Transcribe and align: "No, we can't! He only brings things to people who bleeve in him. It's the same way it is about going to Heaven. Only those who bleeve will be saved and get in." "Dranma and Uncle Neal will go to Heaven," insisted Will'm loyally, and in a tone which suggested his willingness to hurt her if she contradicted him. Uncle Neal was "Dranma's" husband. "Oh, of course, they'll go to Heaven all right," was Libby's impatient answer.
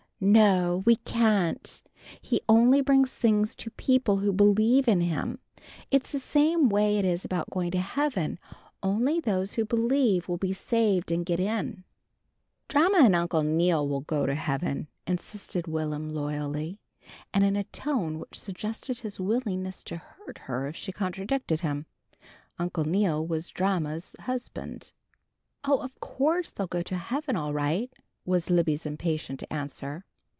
"No, 0.23 0.83
we 0.85 0.97
can't! 0.97 1.81
He 2.21 2.41
only 2.47 2.79
brings 2.81 3.11
things 3.11 3.55
to 3.55 3.71
people 3.71 4.17
who 4.17 4.31
bleeve 4.31 4.87
in 4.87 5.01
him. 5.01 5.39
It's 5.89 6.11
the 6.11 6.19
same 6.19 6.69
way 6.69 6.99
it 6.99 7.05
is 7.05 7.25
about 7.25 7.49
going 7.49 7.71
to 7.71 7.79
Heaven. 7.81 8.37
Only 8.83 9.19
those 9.19 9.53
who 9.53 9.65
bleeve 9.65 10.27
will 10.27 10.37
be 10.37 10.53
saved 10.53 11.11
and 11.11 11.25
get 11.25 11.39
in." 11.39 11.85
"Dranma 12.69 12.99
and 12.99 13.15
Uncle 13.15 13.41
Neal 13.41 13.87
will 13.87 14.01
go 14.01 14.27
to 14.27 14.35
Heaven," 14.35 14.87
insisted 15.07 15.65
Will'm 15.65 16.13
loyally, 16.13 16.77
and 17.33 17.43
in 17.43 17.55
a 17.55 17.63
tone 17.63 18.19
which 18.19 18.39
suggested 18.39 18.99
his 18.99 19.19
willingness 19.19 19.83
to 19.85 19.97
hurt 19.97 20.37
her 20.41 20.67
if 20.67 20.75
she 20.75 20.91
contradicted 20.91 21.61
him. 21.61 21.87
Uncle 22.59 22.85
Neal 22.85 23.25
was 23.25 23.49
"Dranma's" 23.49 24.15
husband. 24.19 24.91
"Oh, 25.63 25.79
of 25.79 25.99
course, 25.99 26.51
they'll 26.51 26.67
go 26.67 26.83
to 26.83 26.95
Heaven 26.95 27.35
all 27.35 27.53
right," 27.53 27.91
was 28.23 28.51
Libby's 28.51 28.85
impatient 28.85 29.41
answer. 29.49 30.05